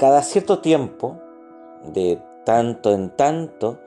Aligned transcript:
cada 0.00 0.22
cierto 0.22 0.60
tiempo, 0.60 1.18
de 1.84 2.22
tanto 2.46 2.90
en 2.90 3.10
tanto, 3.10 3.80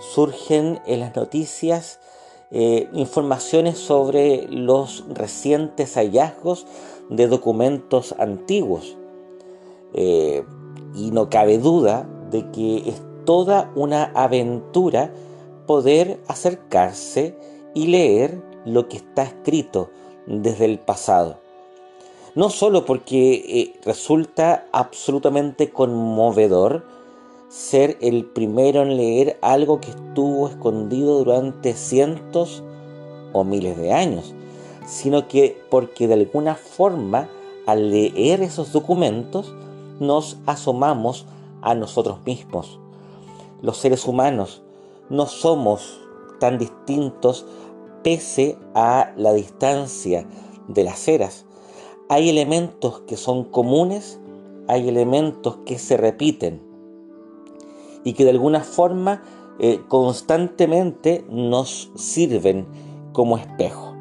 surgen 0.00 0.80
en 0.86 1.00
las 1.00 1.14
noticias 1.14 2.00
eh, 2.50 2.88
informaciones 2.94 3.76
sobre 3.76 4.48
los 4.48 5.04
recientes 5.10 5.96
hallazgos 5.96 6.66
de 7.10 7.26
documentos 7.26 8.14
antiguos. 8.18 8.96
Eh, 9.92 10.42
y 10.94 11.10
no 11.10 11.28
cabe 11.28 11.58
duda 11.58 12.08
de 12.30 12.50
que 12.50 12.88
es 12.88 13.02
toda 13.26 13.70
una 13.74 14.04
aventura 14.14 15.12
poder 15.66 16.18
acercarse 16.28 17.36
y 17.74 17.88
leer 17.88 18.42
lo 18.64 18.88
que 18.88 18.96
está 18.96 19.24
escrito 19.24 19.90
desde 20.26 20.64
el 20.64 20.78
pasado. 20.78 21.40
No 22.34 22.50
solo 22.50 22.84
porque 22.84 23.34
eh, 23.34 23.80
resulta 23.84 24.66
absolutamente 24.72 25.70
conmovedor 25.70 26.84
ser 27.48 27.96
el 28.00 28.26
primero 28.26 28.82
en 28.82 28.96
leer 28.96 29.38
algo 29.40 29.80
que 29.80 29.90
estuvo 29.90 30.48
escondido 30.48 31.24
durante 31.24 31.74
cientos 31.74 32.62
o 33.32 33.44
miles 33.44 33.76
de 33.78 33.92
años, 33.92 34.34
sino 34.86 35.28
que 35.28 35.60
porque 35.70 36.06
de 36.06 36.14
alguna 36.14 36.54
forma 36.54 37.28
al 37.66 37.90
leer 37.90 38.42
esos 38.42 38.72
documentos 38.72 39.54
nos 39.98 40.38
asomamos 40.46 41.26
a 41.62 41.74
nosotros 41.74 42.18
mismos. 42.24 42.78
Los 43.62 43.78
seres 43.78 44.06
humanos 44.06 44.62
no 45.10 45.26
somos 45.26 46.00
tan 46.38 46.58
distintos 46.58 47.46
pese 48.02 48.56
a 48.74 49.12
la 49.16 49.32
distancia 49.32 50.26
de 50.68 50.84
las 50.84 51.08
eras. 51.08 51.44
Hay 52.08 52.30
elementos 52.30 53.00
que 53.00 53.16
son 53.16 53.44
comunes, 53.44 54.18
hay 54.66 54.88
elementos 54.88 55.58
que 55.66 55.78
se 55.78 55.96
repiten 55.96 56.62
y 58.04 58.14
que 58.14 58.24
de 58.24 58.30
alguna 58.30 58.60
forma 58.60 59.22
eh, 59.58 59.80
constantemente 59.88 61.24
nos 61.28 61.90
sirven 61.96 62.66
como 63.12 63.36
espejo. 63.36 63.94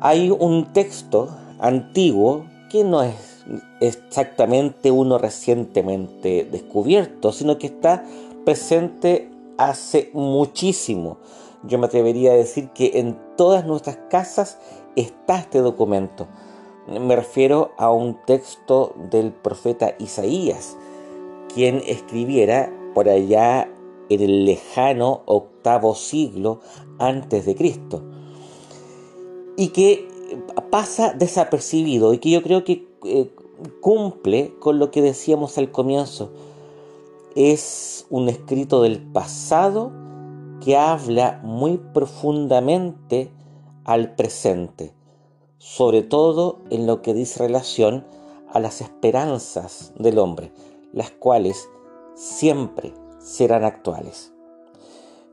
Hay 0.00 0.30
un 0.30 0.72
texto 0.72 1.28
antiguo 1.58 2.44
que 2.70 2.82
no 2.82 3.02
es 3.02 3.44
exactamente 3.80 4.90
uno 4.90 5.18
recientemente 5.18 6.48
descubierto, 6.50 7.32
sino 7.32 7.58
que 7.58 7.66
está 7.66 8.04
presente 8.44 9.30
hace 9.58 10.10
muchísimo. 10.14 11.18
Yo 11.64 11.78
me 11.78 11.86
atrevería 11.86 12.32
a 12.32 12.36
decir 12.36 12.70
que 12.70 12.98
en 12.98 13.18
todas 13.36 13.66
nuestras 13.66 13.98
casas 14.08 14.58
está 14.96 15.38
este 15.38 15.60
documento. 15.60 16.26
Me 16.86 17.14
refiero 17.14 17.72
a 17.78 17.92
un 17.92 18.18
texto 18.26 18.94
del 19.10 19.32
profeta 19.32 19.94
Isaías, 19.98 20.76
quien 21.54 21.82
escribiera 21.86 22.72
por 22.94 23.08
allá 23.08 23.68
en 24.08 24.20
el 24.20 24.44
lejano 24.44 25.22
octavo 25.26 25.94
siglo 25.94 26.60
antes 26.98 27.46
de 27.46 27.54
Cristo. 27.54 28.02
Y 29.56 29.68
que 29.68 30.08
pasa 30.70 31.12
desapercibido 31.12 32.12
y 32.14 32.18
que 32.18 32.30
yo 32.30 32.42
creo 32.42 32.64
que 32.64 32.88
eh, 33.04 33.30
cumple 33.80 34.54
con 34.58 34.78
lo 34.78 34.90
que 34.90 35.02
decíamos 35.02 35.58
al 35.58 35.70
comienzo. 35.70 36.30
Es 37.34 38.06
un 38.10 38.28
escrito 38.28 38.82
del 38.82 39.00
pasado 39.00 39.92
que 40.62 40.76
habla 40.76 41.40
muy 41.42 41.78
profundamente 41.78 43.30
al 43.84 44.14
presente, 44.14 44.92
sobre 45.58 46.02
todo 46.02 46.58
en 46.70 46.86
lo 46.86 47.02
que 47.02 47.14
dice 47.14 47.40
relación 47.40 48.04
a 48.52 48.60
las 48.60 48.80
esperanzas 48.80 49.92
del 49.96 50.18
hombre, 50.18 50.52
las 50.92 51.10
cuales 51.10 51.68
siempre 52.14 52.92
serán 53.18 53.64
actuales. 53.64 54.32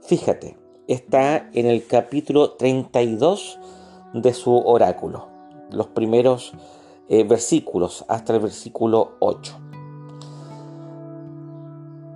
Fíjate, 0.02 0.58
está 0.88 1.50
en 1.54 1.66
el 1.66 1.86
capítulo 1.86 2.52
32 2.52 3.60
de 4.14 4.34
su 4.34 4.56
oráculo, 4.58 5.28
los 5.72 5.88
primeros 5.88 6.54
eh, 7.10 7.24
versículos 7.24 8.06
hasta 8.08 8.34
el 8.34 8.40
versículo 8.40 9.14
8. 9.20 9.54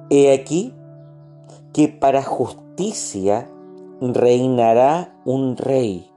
He 0.09 0.31
aquí 0.33 0.73
que 1.73 1.87
para 1.87 2.23
justicia 2.23 3.49
reinará 3.99 5.19
un 5.25 5.57
rey 5.57 6.12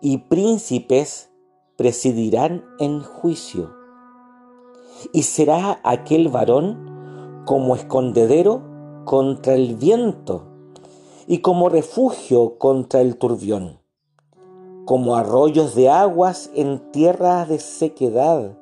y 0.00 0.18
príncipes 0.18 1.30
presidirán 1.76 2.64
en 2.78 3.02
juicio. 3.02 3.74
Y 5.12 5.22
será 5.22 5.80
aquel 5.82 6.28
varón 6.28 7.42
como 7.46 7.74
escondedero 7.74 8.62
contra 9.04 9.54
el 9.54 9.76
viento 9.76 10.46
y 11.26 11.38
como 11.38 11.68
refugio 11.68 12.58
contra 12.58 13.00
el 13.00 13.16
turbión 13.16 13.80
como 14.90 15.14
arroyos 15.14 15.76
de 15.76 15.88
aguas 15.88 16.50
en 16.52 16.90
tierras 16.90 17.48
de 17.48 17.60
sequedad, 17.60 18.58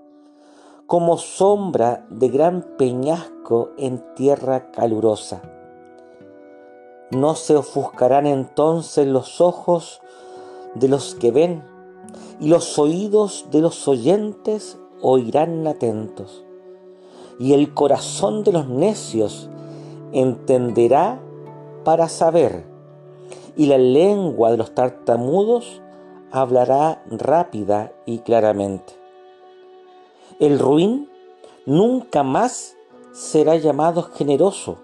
como 0.87 1.17
sombra 1.17 2.07
de 2.11 2.29
gran 2.29 2.77
peñasco 2.77 3.71
en 3.79 4.05
tierra 4.15 4.71
calurosa. 4.71 5.41
No 7.11 7.35
se 7.35 7.57
ofuscarán 7.57 8.27
entonces 8.27 9.07
los 9.07 9.41
ojos 9.41 10.03
de 10.79 10.89
los 10.89 11.15
que 11.15 11.31
ven, 11.31 11.63
y 12.41 12.49
los 12.49 12.79
oídos 12.79 13.47
de 13.51 13.61
los 13.61 13.87
oyentes 13.89 14.79
oirán 15.01 15.67
atentos, 15.67 16.45
y 17.39 17.53
el 17.53 17.75
corazón 17.75 18.45
de 18.45 18.53
los 18.53 18.69
necios 18.69 19.49
entenderá 20.13 21.21
para 21.85 22.09
saber, 22.09 22.65
y 23.57 23.67
la 23.67 23.79
lengua 23.79 24.51
de 24.51 24.57
los 24.57 24.75
tartamudos 24.75 25.83
hablará 26.31 27.03
rápida 27.11 27.93
y 28.07 28.19
claramente. 28.19 28.95
El 30.39 30.59
ruin 30.59 31.09
nunca 31.67 32.23
más 32.23 32.77
será 33.13 33.57
llamado 33.57 34.03
generoso, 34.03 34.79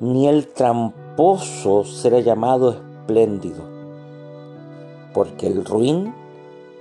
ni 0.00 0.26
el 0.26 0.48
tramposo 0.48 1.84
será 1.84 2.18
llamado 2.20 2.72
espléndido, 2.72 3.71
porque 5.12 5.46
el 5.46 5.64
ruin 5.64 6.14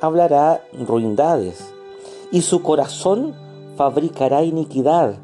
hablará 0.01 0.63
ruindades, 0.87 1.73
y 2.31 2.41
su 2.41 2.63
corazón 2.63 3.33
fabricará 3.75 4.43
iniquidad 4.43 5.15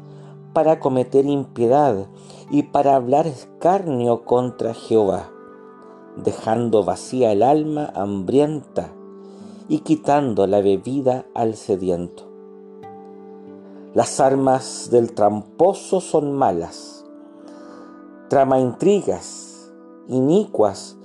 para 0.52 0.80
cometer 0.80 1.24
impiedad 1.26 2.06
y 2.50 2.64
para 2.64 2.96
hablar 2.96 3.26
escarnio 3.26 4.24
contra 4.24 4.74
Jehová 4.74 5.30
dejando 6.24 6.84
vacía 6.84 7.32
el 7.32 7.42
alma 7.42 7.92
hambrienta 7.94 8.90
y 9.68 9.80
quitando 9.80 10.46
la 10.46 10.60
bebida 10.60 11.26
al 11.34 11.54
sediento. 11.54 12.24
Las 13.94 14.20
armas 14.20 14.88
del 14.90 15.12
tramposo 15.12 16.00
son 16.00 16.32
malas, 16.32 17.04
trama 18.28 18.58
intrigas 18.60 19.72
inicuas 20.08 20.96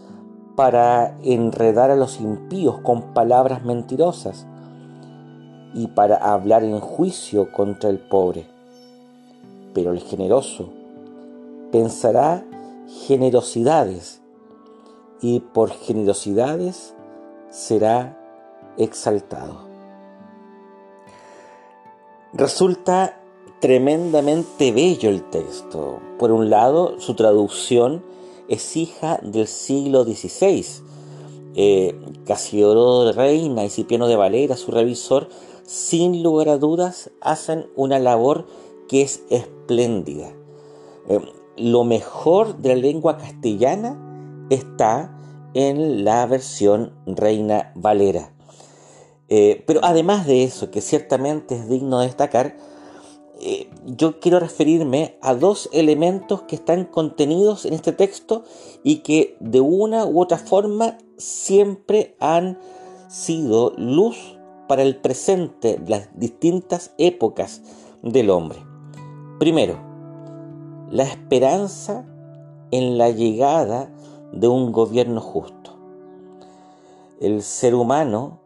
para 0.55 1.17
enredar 1.23 1.91
a 1.91 1.95
los 1.95 2.19
impíos 2.19 2.79
con 2.79 3.13
palabras 3.13 3.63
mentirosas 3.63 4.45
y 5.73 5.87
para 5.87 6.17
hablar 6.17 6.63
en 6.63 6.79
juicio 6.79 7.51
contra 7.51 7.89
el 7.89 7.99
pobre. 7.99 8.45
Pero 9.73 9.91
el 9.91 9.99
generoso 9.99 10.69
pensará 11.71 12.45
generosidades 13.07 14.21
y 15.21 15.39
por 15.39 15.71
generosidades 15.71 16.93
será 17.49 18.17
exaltado. 18.77 19.73
Resulta 22.33 23.19
tremendamente 23.59 24.71
bello 24.71 25.09
el 25.09 25.23
texto. 25.29 25.99
Por 26.19 26.31
un 26.31 26.49
lado, 26.49 26.99
su 26.99 27.15
traducción 27.15 28.03
es 28.47 28.75
hija 28.75 29.19
del 29.23 29.47
siglo 29.47 30.03
XVI. 30.03 30.65
Eh, 31.55 31.95
Casiodoro 32.25 33.11
Reina 33.11 33.63
y 33.63 33.69
Cipiano 33.69 34.07
de 34.07 34.15
Valera, 34.15 34.57
su 34.57 34.71
revisor, 34.71 35.29
sin 35.65 36.23
lugar 36.23 36.49
a 36.49 36.57
dudas, 36.57 37.11
hacen 37.21 37.67
una 37.75 37.99
labor 37.99 38.47
que 38.87 39.01
es 39.01 39.23
espléndida. 39.29 40.31
Eh, 41.07 41.19
lo 41.57 41.83
mejor 41.83 42.57
de 42.57 42.69
la 42.69 42.81
lengua 42.81 43.17
castellana 43.17 44.45
está 44.49 45.17
en 45.53 46.03
la 46.03 46.25
versión 46.25 46.93
Reina 47.05 47.71
Valera. 47.75 48.33
Eh, 49.29 49.63
pero 49.65 49.79
además 49.83 50.27
de 50.27 50.43
eso, 50.43 50.71
que 50.71 50.81
ciertamente 50.81 51.55
es 51.55 51.69
digno 51.69 51.99
de 51.99 52.07
destacar, 52.07 52.55
eh, 53.45 53.69
yo 53.85 54.21
quiero 54.21 54.39
referirme 54.39 55.17
a 55.21 55.35
dos 55.35 55.67
elementos 55.73 56.43
que 56.43 56.55
están 56.55 56.85
contenidos 56.85 57.65
en 57.65 57.73
este 57.73 57.91
texto 57.91 58.45
y 58.83 58.99
que 58.99 59.35
de 59.41 59.59
una 59.59 60.05
u 60.05 60.21
otra 60.21 60.37
forma 60.37 60.97
siempre 61.17 62.15
han 62.21 62.57
sido 63.09 63.73
luz 63.75 64.37
para 64.69 64.81
el 64.81 64.95
presente 64.95 65.75
de 65.75 65.89
las 65.89 66.09
distintas 66.17 66.93
épocas 66.97 67.61
del 68.01 68.29
hombre. 68.29 68.59
Primero, 69.39 69.77
la 70.89 71.03
esperanza 71.03 72.05
en 72.71 72.97
la 72.97 73.09
llegada 73.09 73.91
de 74.31 74.47
un 74.47 74.71
gobierno 74.71 75.19
justo. 75.19 75.77
El 77.19 77.41
ser 77.41 77.75
humano, 77.75 78.39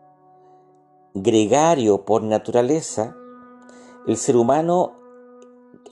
gregario 1.13 2.03
por 2.03 2.23
naturaleza, 2.23 3.15
el 4.07 4.17
ser 4.17 4.37
humano, 4.37 4.93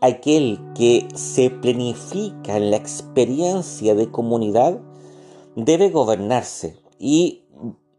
aquel 0.01 0.59
que 0.73 1.07
se 1.15 1.49
planifica 1.49 2.57
en 2.57 2.71
la 2.71 2.77
experiencia 2.77 3.95
de 3.95 4.09
comunidad, 4.09 4.79
debe 5.55 5.89
gobernarse 5.89 6.77
y 6.99 7.43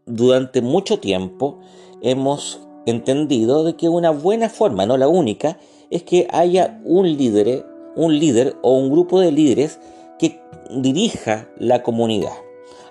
durante 0.05 0.61
mucho 0.61 0.99
tiempo 0.99 1.59
hemos 2.01 2.61
entendido 2.85 3.63
de 3.63 3.75
que 3.75 3.89
una 3.89 4.11
buena 4.11 4.49
forma, 4.49 4.85
no 4.85 4.97
la 4.97 5.07
única, 5.07 5.59
es 5.89 6.03
que 6.03 6.27
haya 6.31 6.81
un 6.85 7.17
líder, 7.17 7.65
un 7.95 8.17
líder 8.17 8.55
o 8.61 8.77
un 8.77 8.89
grupo 8.89 9.19
de 9.19 9.31
líderes 9.31 9.79
que 10.17 10.41
dirija 10.71 11.49
la 11.57 11.83
comunidad. 11.83 12.33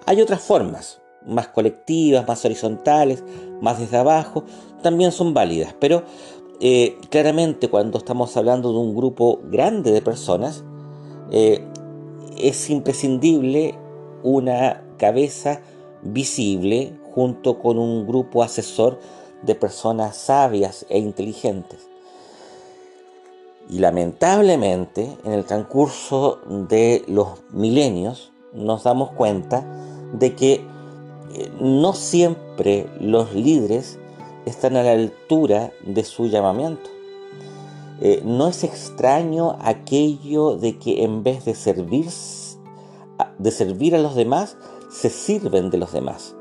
Hay 0.04 0.20
otras 0.20 0.42
formas, 0.42 1.00
más 1.26 1.48
colectivas, 1.48 2.26
más 2.28 2.44
horizontales, 2.44 3.24
más 3.60 3.78
desde 3.80 3.96
abajo, 3.96 4.44
también 4.82 5.12
son 5.12 5.34
válidas, 5.34 5.74
pero 5.80 6.04
eh, 6.60 6.98
claramente 7.10 7.68
cuando 7.68 7.98
estamos 7.98 8.36
hablando 8.36 8.72
de 8.72 8.78
un 8.78 8.94
grupo 8.94 9.40
grande 9.44 9.92
de 9.92 10.02
personas, 10.02 10.64
eh, 11.30 11.62
es 12.38 12.70
imprescindible 12.70 13.74
una 14.22 14.82
cabeza 14.98 15.60
visible 16.02 16.98
junto 17.14 17.58
con 17.58 17.78
un 17.78 18.06
grupo 18.06 18.42
asesor 18.42 18.98
de 19.42 19.54
personas 19.54 20.16
sabias 20.16 20.86
e 20.88 20.98
inteligentes. 20.98 21.88
Y 23.68 23.78
lamentablemente, 23.80 25.16
en 25.24 25.32
el 25.32 25.44
transcurso 25.44 26.40
de 26.46 27.04
los 27.08 27.28
milenios, 27.50 28.32
nos 28.52 28.84
damos 28.84 29.10
cuenta 29.12 29.66
de 30.12 30.34
que 30.34 30.52
eh, 31.34 31.50
no 31.60 31.92
siempre 31.92 32.86
los 33.00 33.34
líderes 33.34 33.98
están 34.46 34.76
a 34.76 34.82
la 34.82 34.92
altura 34.92 35.72
de 35.84 36.04
su 36.04 36.28
llamamiento. 36.28 36.88
Eh, 38.00 38.22
no 38.24 38.48
es 38.48 38.62
extraño 38.62 39.56
aquello 39.60 40.56
de 40.56 40.78
que 40.78 41.02
en 41.02 41.22
vez 41.22 41.44
de 41.44 41.54
servir, 41.54 42.06
de 43.38 43.50
servir 43.50 43.94
a 43.94 43.98
los 43.98 44.14
demás, 44.14 44.56
se 44.90 45.10
sirven 45.10 45.70
de 45.70 45.78
los 45.78 45.92
demás. 45.92 46.34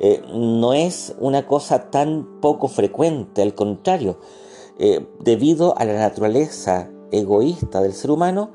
Eh, 0.00 0.22
no 0.34 0.74
es 0.74 1.14
una 1.18 1.46
cosa 1.46 1.90
tan 1.90 2.40
poco 2.40 2.68
frecuente, 2.68 3.42
al 3.42 3.54
contrario, 3.54 4.18
eh, 4.78 5.06
debido 5.20 5.76
a 5.78 5.84
la 5.84 5.94
naturaleza 5.94 6.90
egoísta 7.10 7.80
del 7.80 7.94
ser 7.94 8.10
humano, 8.10 8.50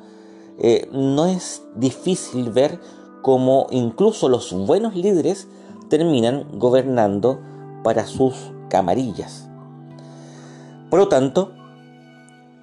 no 0.91 1.25
es 1.25 1.63
difícil 1.75 2.51
ver 2.51 2.79
cómo 3.23 3.65
incluso 3.71 4.29
los 4.29 4.53
buenos 4.53 4.95
líderes 4.95 5.47
terminan 5.89 6.47
gobernando 6.59 7.39
para 7.83 8.05
sus 8.05 8.52
camarillas. 8.73 9.47
Por 10.89 10.97
lo 10.97 11.07
tanto, 11.07 11.51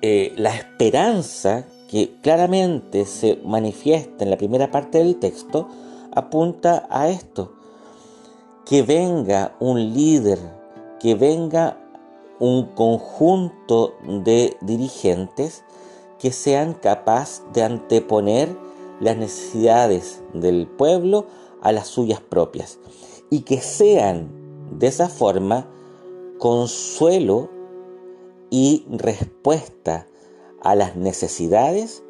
eh, 0.02 0.34
la 0.36 0.52
esperanza 0.56 1.66
que 1.88 2.16
claramente 2.20 3.06
se 3.06 3.40
manifiesta 3.44 4.24
en 4.24 4.30
la 4.30 4.36
primera 4.36 4.72
parte 4.72 4.98
del 4.98 5.20
texto 5.20 5.68
apunta 6.12 6.88
a 6.90 7.08
esto, 7.08 7.52
que 8.66 8.82
venga 8.82 9.54
un 9.60 9.94
líder, 9.94 10.40
que 10.98 11.14
venga 11.14 11.78
un 12.40 12.66
conjunto 12.74 13.94
de 14.02 14.56
dirigentes 14.62 15.62
que 16.18 16.32
sean 16.32 16.74
capaces 16.74 17.44
de 17.52 17.62
anteponer 17.62 18.48
las 18.98 19.16
necesidades 19.16 20.22
del 20.34 20.66
pueblo 20.66 21.26
a 21.62 21.70
las 21.70 21.86
suyas 21.86 22.20
propias 22.20 22.80
y 23.30 23.42
que 23.42 23.60
sean 23.60 24.28
de 24.76 24.88
esa 24.88 25.08
forma 25.08 25.66
consuelo 26.40 27.50
y 28.48 28.86
respuesta 28.90 30.06
a 30.62 30.74
las 30.74 30.96
necesidades, 30.96 32.02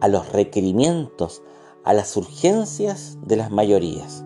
a 0.00 0.08
los 0.08 0.32
requerimientos, 0.32 1.42
a 1.84 1.92
las 1.92 2.16
urgencias 2.16 3.18
de 3.22 3.36
las 3.36 3.50
mayorías. 3.50 4.24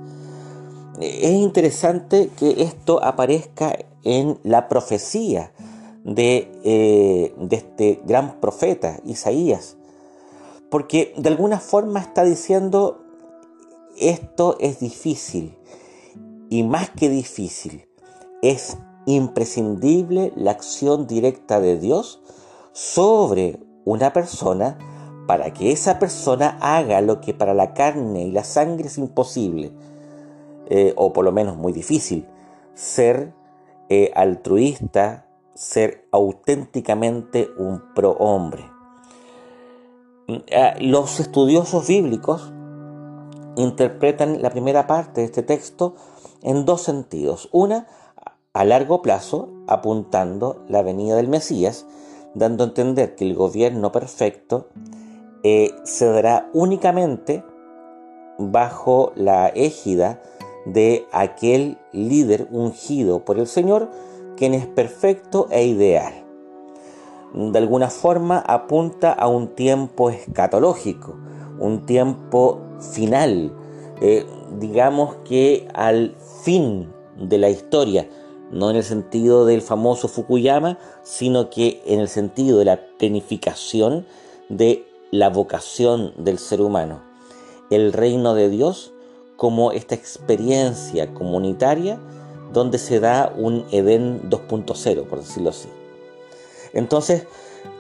Es 1.01 1.33
interesante 1.33 2.31
que 2.39 2.63
esto 2.63 3.03
aparezca 3.03 3.77
en 4.05 4.39
la 4.45 4.69
profecía 4.69 5.53
de, 6.05 6.49
eh, 6.63 7.35
de 7.37 7.57
este 7.57 8.01
gran 8.07 8.41
profeta, 8.41 9.01
Isaías, 9.05 9.77
porque 10.71 11.13
de 11.17 11.29
alguna 11.29 11.59
forma 11.59 11.99
está 11.99 12.23
diciendo, 12.23 13.03
esto 13.99 14.57
es 14.61 14.79
difícil, 14.79 15.59
y 16.49 16.63
más 16.63 16.91
que 16.91 17.09
difícil, 17.09 17.89
es 18.41 18.79
imprescindible 19.07 20.33
la 20.37 20.51
acción 20.51 21.07
directa 21.07 21.61
de 21.61 21.79
Dios 21.79 22.21
sobre 22.73 23.59
una 23.85 24.13
persona 24.13 24.77
para 25.27 25.53
que 25.53 25.73
esa 25.73 25.99
persona 25.99 26.59
haga 26.61 27.01
lo 27.01 27.21
que 27.21 27.35
para 27.35 27.55
la 27.55 27.73
carne 27.73 28.25
y 28.25 28.31
la 28.31 28.45
sangre 28.45 28.89
es 28.89 28.99
imposible, 28.99 29.73
eh, 30.69 30.93
o 30.97 31.13
por 31.13 31.25
lo 31.25 31.33
menos 31.33 31.57
muy 31.57 31.73
difícil, 31.73 32.27
ser 32.75 33.33
eh, 33.89 34.11
altruista, 34.15 35.27
ser 35.55 36.07
auténticamente 36.13 37.49
un 37.57 37.95
prohombre. 37.95 38.71
Ah, 40.53 40.75
los 40.81 41.21
estudiosos 41.21 41.87
bíblicos 41.87 42.53
interpretan 43.57 44.43
la 44.43 44.51
primera 44.51 44.87
parte 44.87 45.21
de 45.21 45.27
este 45.27 45.43
texto 45.43 45.95
en 46.43 46.65
dos 46.65 46.83
sentidos. 46.83 47.49
Una, 47.53 47.87
a 48.57 48.65
largo 48.65 49.03
plazo, 49.03 49.51
apuntando 49.67 50.65
la 50.67 50.81
venida 50.81 51.17
del 51.17 51.29
Mesías, 51.29 51.85
dando 52.35 52.65
a 52.65 52.69
entender 52.69 53.15
que 53.15 53.27
el 53.27 53.35
gobierno 53.35 53.93
perfecto 53.93 54.69
eh, 55.43 55.73
se 55.85 56.07
dará 56.07 56.49
únicamente 56.55 57.45
bajo 58.39 59.13
la 59.15 59.49
égida 59.49 60.23
de 60.65 61.07
aquel 61.13 61.77
líder 61.93 62.49
ungido 62.51 63.27
por 63.27 63.39
el 63.39 63.47
Señor, 63.47 63.91
quien 64.39 64.55
es 64.55 64.67
perfecto 64.67 65.49
e 65.51 65.67
ideal. 65.67 66.15
De 67.35 67.59
alguna 67.59 67.91
forma 67.91 68.39
apunta 68.39 69.13
a 69.13 69.29
un 69.29 69.49
tiempo 69.49 70.09
escatológico, 70.09 71.15
un 71.61 71.85
tiempo 71.85 72.63
final, 72.81 73.53
eh, 74.01 74.25
digamos 74.59 75.17
que 75.27 75.69
al 75.75 76.17
fin 76.43 76.91
de 77.19 77.37
la 77.37 77.51
historia, 77.51 78.09
no 78.51 78.71
en 78.71 78.77
el 78.77 78.85
sentido 78.85 79.45
del 79.45 79.63
famoso 79.63 80.09
Fukuyama, 80.09 80.79
sino 81.03 81.51
que 81.51 81.83
en 81.87 82.01
el 82.01 82.09
sentido 82.09 82.59
de 82.59 82.65
la 82.65 82.81
planificación 82.99 84.07
de 84.49 84.87
la 85.11 85.31
vocación 85.31 86.13
del 86.17 86.39
ser 86.39 86.61
humano. 86.61 87.03
El 87.71 87.93
reino 87.93 88.35
de 88.35 88.49
Dios 88.49 88.93
como 89.37 89.73
esta 89.73 89.95
experiencia 89.95 91.13
comunitaria 91.13 91.99
donde 92.53 92.79
se 92.79 93.01
da 93.01 93.33
un 93.37 93.65
Edén 93.71 94.31
2.0, 94.31 95.07
por 95.07 95.21
decirlo 95.21 95.51
así. 95.51 95.69
Entonces, 96.73 97.27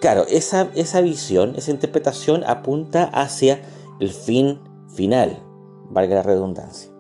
claro, 0.01 0.27
esa, 0.29 0.71
esa 0.75 1.01
visión, 1.01 1.55
esa 1.57 1.71
interpretación 1.71 2.45
apunta 2.45 3.05
hacia 3.05 3.63
el 4.01 4.11
fin 4.11 4.61
final, 4.89 5.39
valga 5.91 6.17
la 6.17 6.23
redundancia. 6.23 6.96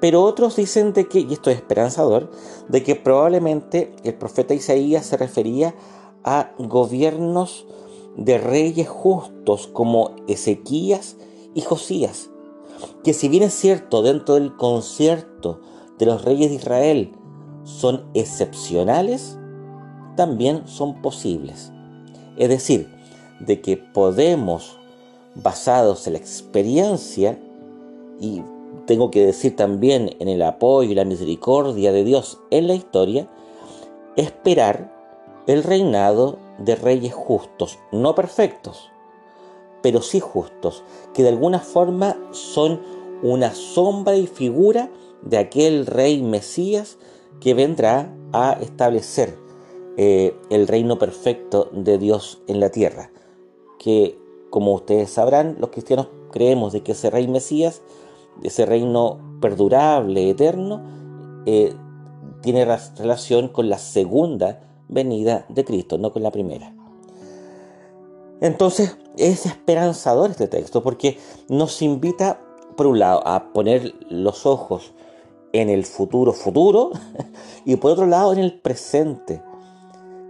Pero 0.00 0.22
otros 0.22 0.56
dicen 0.56 0.92
de 0.92 1.08
que, 1.08 1.20
y 1.20 1.32
esto 1.32 1.50
es 1.50 1.56
esperanzador, 1.56 2.30
de 2.68 2.82
que 2.82 2.94
probablemente 2.94 3.92
el 4.04 4.14
profeta 4.14 4.54
Isaías 4.54 5.06
se 5.06 5.16
refería 5.16 5.74
a 6.24 6.52
gobiernos 6.58 7.66
de 8.16 8.38
reyes 8.38 8.88
justos 8.88 9.68
como 9.68 10.14
Ezequías 10.26 11.16
y 11.54 11.62
Josías, 11.62 12.30
que 13.02 13.12
si 13.12 13.28
bien 13.28 13.44
es 13.44 13.54
cierto 13.54 14.02
dentro 14.02 14.34
del 14.34 14.54
concierto 14.56 15.60
de 15.98 16.06
los 16.06 16.24
reyes 16.24 16.50
de 16.50 16.56
Israel 16.56 17.12
son 17.64 18.08
excepcionales, 18.14 19.38
también 20.16 20.66
son 20.66 21.00
posibles. 21.00 21.72
Es 22.36 22.48
decir, 22.48 22.88
de 23.40 23.60
que 23.60 23.76
podemos, 23.76 24.78
basados 25.34 26.06
en 26.06 26.14
la 26.14 26.18
experiencia, 26.18 27.40
y 28.20 28.42
tengo 28.88 29.10
que 29.10 29.26
decir 29.26 29.54
también 29.54 30.16
en 30.18 30.28
el 30.28 30.40
apoyo 30.40 30.90
y 30.90 30.94
la 30.94 31.04
misericordia 31.04 31.92
de 31.92 32.04
Dios 32.04 32.40
en 32.50 32.66
la 32.66 32.74
historia, 32.74 33.28
esperar 34.16 34.96
el 35.46 35.62
reinado 35.62 36.38
de 36.56 36.74
reyes 36.74 37.12
justos, 37.12 37.78
no 37.92 38.14
perfectos, 38.14 38.90
pero 39.82 40.00
sí 40.00 40.20
justos, 40.20 40.84
que 41.12 41.22
de 41.22 41.28
alguna 41.28 41.58
forma 41.58 42.16
son 42.30 42.80
una 43.22 43.54
sombra 43.54 44.16
y 44.16 44.26
figura 44.26 44.90
de 45.20 45.36
aquel 45.36 45.84
rey 45.84 46.22
Mesías 46.22 46.96
que 47.40 47.52
vendrá 47.52 48.16
a 48.32 48.56
establecer 48.62 49.36
eh, 49.98 50.34
el 50.48 50.66
reino 50.66 50.98
perfecto 50.98 51.68
de 51.72 51.98
Dios 51.98 52.40
en 52.46 52.58
la 52.58 52.70
tierra, 52.70 53.12
que 53.78 54.18
como 54.48 54.72
ustedes 54.72 55.10
sabrán, 55.10 55.58
los 55.60 55.68
cristianos 55.68 56.08
creemos 56.32 56.72
de 56.72 56.82
que 56.82 56.92
ese 56.92 57.10
rey 57.10 57.28
Mesías, 57.28 57.82
ese 58.42 58.66
reino 58.66 59.38
perdurable, 59.40 60.30
eterno, 60.30 60.82
eh, 61.46 61.74
tiene 62.40 62.64
relación 62.64 63.48
con 63.48 63.68
la 63.68 63.78
segunda 63.78 64.60
venida 64.88 65.44
de 65.48 65.64
Cristo, 65.64 65.98
no 65.98 66.12
con 66.12 66.22
la 66.22 66.30
primera. 66.30 66.74
Entonces 68.40 68.96
es 69.16 69.46
esperanzador 69.46 70.30
este 70.30 70.46
texto 70.46 70.82
porque 70.82 71.18
nos 71.48 71.82
invita, 71.82 72.40
por 72.76 72.86
un 72.86 73.00
lado, 73.00 73.26
a 73.26 73.52
poner 73.52 73.94
los 74.08 74.46
ojos 74.46 74.92
en 75.52 75.68
el 75.68 75.84
futuro 75.84 76.32
futuro 76.32 76.92
y 77.64 77.76
por 77.76 77.92
otro 77.92 78.06
lado 78.06 78.32
en 78.32 78.38
el 78.38 78.60
presente, 78.60 79.42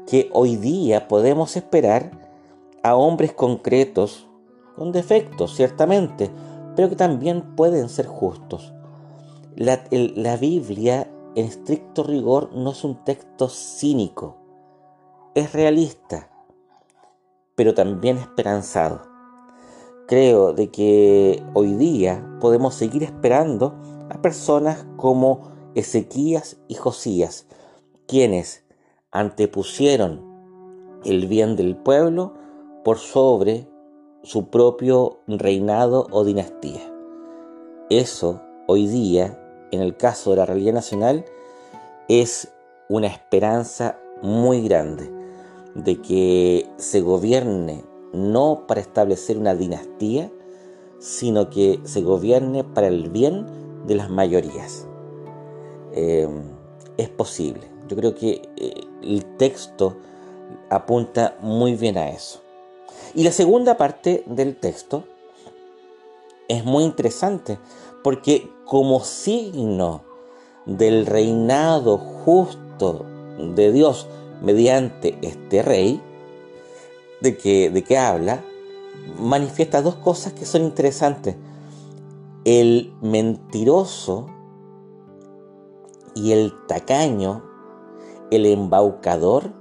que 0.07 0.31
hoy 0.33 0.57
día 0.57 1.07
podemos 1.07 1.57
esperar 1.57 2.11
a 2.83 2.97
hombres 2.97 3.33
concretos, 3.35 4.27
con 4.75 4.93
defectos 4.93 5.55
ciertamente, 5.55 6.31
pero 6.79 6.91
que 6.91 6.95
también 6.95 7.57
pueden 7.57 7.89
ser 7.89 8.07
justos. 8.07 8.73
La, 9.57 9.83
la 9.91 10.37
Biblia, 10.37 11.11
en 11.35 11.47
estricto 11.47 12.05
rigor, 12.05 12.51
no 12.55 12.71
es 12.71 12.85
un 12.85 13.03
texto 13.03 13.49
cínico, 13.49 14.37
es 15.35 15.53
realista, 15.53 16.31
pero 17.57 17.75
también 17.75 18.19
esperanzado. 18.19 19.03
Creo 20.07 20.53
de 20.53 20.71
que 20.71 21.43
hoy 21.53 21.75
día 21.75 22.25
podemos 22.41 22.77
seguir 22.77 23.03
esperando 23.03 23.75
a 24.09 24.23
personas 24.23 24.87
como 24.97 25.51
Ezequías 25.75 26.59
y 26.69 26.77
Josías, 26.77 27.49
quienes 28.07 28.65
antepusieron 29.11 30.23
el 31.05 31.27
bien 31.27 31.57
del 31.57 31.77
pueblo 31.77 32.35
por 32.85 32.99
sobre 32.99 33.69
su 34.23 34.49
propio 34.49 35.21
reinado 35.27 36.07
o 36.11 36.25
dinastía. 36.25 36.81
Eso 37.91 38.43
hoy 38.67 38.87
día, 38.87 39.39
en 39.71 39.81
el 39.81 39.97
caso 39.97 40.31
de 40.31 40.37
la 40.37 40.47
realidad 40.47 40.75
nacional, 40.75 41.25
es 42.09 42.53
una 42.89 43.07
esperanza 43.07 43.99
muy 44.23 44.63
grande 44.63 45.11
de 45.75 46.01
que 46.01 46.69
se 46.77 47.01
gobierne 47.01 47.85
no 48.13 48.65
para 48.67 48.81
establecer 48.81 49.39
una 49.39 49.55
dinastía, 49.55 50.31
sino 50.99 51.51
que 51.51 51.81
se 51.85 52.03
gobierne 52.03 52.65
para 52.65 52.89
el 52.89 53.11
bien 53.11 53.47
de 53.87 53.95
las 53.95 54.11
mayorías. 54.11 54.87
Eh, 55.93 56.29
es 56.97 57.09
posible. 57.09 57.63
Yo 57.89 57.97
creo 57.97 58.15
que 58.15 58.43
eh, 58.57 58.75
el 59.03 59.25
texto 59.37 59.97
apunta 60.71 61.37
muy 61.41 61.75
bien 61.75 61.97
a 61.97 62.11
eso. 62.11 62.43
Y 63.15 63.25
la 63.25 63.33
segunda 63.33 63.77
parte 63.77 64.23
del 64.27 64.57
texto 64.57 65.05
es 66.49 66.65
muy 66.65 66.85
interesante 66.85 67.59
porque 68.03 68.51
como 68.65 69.01
signo 69.05 70.03
del 70.67 71.07
reinado 71.07 71.99
justo 71.99 73.07
de 73.39 73.73
Dios 73.73 74.07
mediante 74.43 75.19
este 75.23 75.63
rey, 75.63 76.01
de 77.21 77.37
que, 77.37 77.71
de 77.71 77.99
habla, 77.99 78.45
manifiesta 79.19 79.83
dos 79.83 79.97
cosas 79.97 80.33
que 80.33 80.47
son 80.47 80.63
interesantes. 80.63 81.37
El 82.45 82.95
mentiroso 83.01 84.27
y 86.15 86.33
el 86.33 86.53
tacaño, 86.67 87.43
el 88.31 88.47
embaucador, 88.47 89.53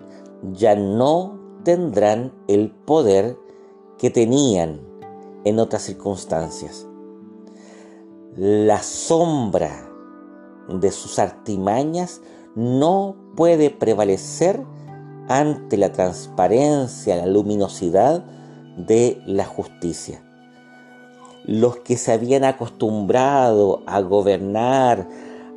ya 0.54 0.76
no 0.76 1.37
tendrán 1.68 2.32
el 2.48 2.72
poder 2.72 3.38
que 3.98 4.10
tenían 4.10 4.80
en 5.44 5.60
otras 5.60 5.82
circunstancias. 5.82 6.88
La 8.38 8.82
sombra 8.82 9.92
de 10.70 10.92
sus 10.92 11.20
artimañas 11.20 12.22
no 12.56 13.18
puede 13.36 13.70
prevalecer 13.70 14.64
ante 15.28 15.76
la 15.76 15.92
transparencia, 15.92 17.18
la 17.18 17.26
luminosidad 17.26 18.24
de 18.78 19.22
la 19.26 19.44
justicia. 19.44 20.24
Los 21.44 21.80
que 21.80 21.98
se 21.98 22.14
habían 22.14 22.46
acostumbrado 22.46 23.84
a 23.88 24.00
gobernar, 24.00 25.10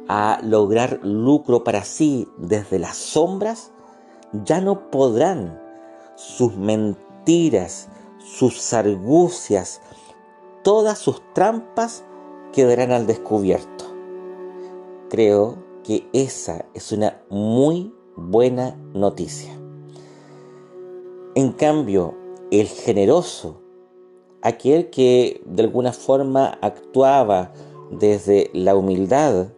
a 0.08 0.40
lograr 0.42 0.98
lucro 1.04 1.62
para 1.62 1.84
sí 1.84 2.26
desde 2.36 2.80
las 2.80 2.96
sombras, 2.96 3.70
ya 4.32 4.60
no 4.60 4.90
podrán. 4.90 5.69
Sus 6.20 6.54
mentiras, 6.54 7.88
sus 8.18 8.74
argucias, 8.74 9.80
todas 10.62 10.98
sus 10.98 11.22
trampas 11.32 12.04
quedarán 12.52 12.92
al 12.92 13.06
descubierto. 13.06 13.86
Creo 15.08 15.56
que 15.82 16.06
esa 16.12 16.66
es 16.74 16.92
una 16.92 17.22
muy 17.30 17.94
buena 18.16 18.76
noticia. 18.92 19.50
En 21.34 21.52
cambio, 21.52 22.14
el 22.50 22.68
generoso, 22.68 23.62
aquel 24.42 24.90
que 24.90 25.40
de 25.46 25.62
alguna 25.62 25.94
forma 25.94 26.58
actuaba 26.60 27.54
desde 27.90 28.50
la 28.52 28.76
humildad, 28.76 29.54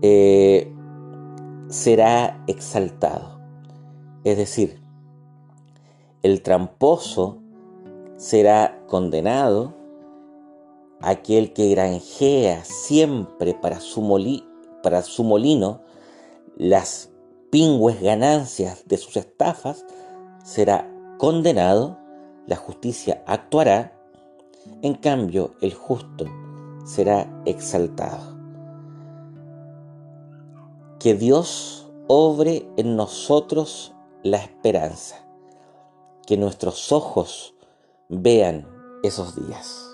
eh, 0.00 0.72
será 1.68 2.44
exaltado. 2.46 3.40
Es 4.22 4.36
decir, 4.36 4.81
el 6.22 6.42
tramposo 6.42 7.38
será 8.16 8.80
condenado, 8.86 9.74
aquel 11.00 11.52
que 11.52 11.68
granjea 11.70 12.64
siempre 12.64 13.54
para 13.54 13.80
su, 13.80 14.02
molino 14.02 15.80
las 16.56 17.10
pingües 17.50 18.00
ganancias 18.00 18.84
de 18.86 18.98
sus 18.98 19.16
estafas, 19.16 19.84
será 20.44 20.88
condenado, 21.18 21.98
la 22.46 22.56
justicia 22.56 23.22
actuará, 23.26 23.92
en 24.82 24.94
cambio 24.94 25.54
el 25.60 25.74
justo 25.74 26.26
será 26.84 27.42
exaltado. 27.44 28.36
Que 31.00 31.14
Dios 31.14 31.90
obre 32.06 32.68
en 32.76 32.94
nosotros 32.94 33.92
la 34.22 34.36
esperanza, 34.36 35.26
que 36.32 36.38
nuestros 36.38 36.92
ojos 36.92 37.52
vean 38.08 38.66
esos 39.02 39.36
días. 39.36 39.91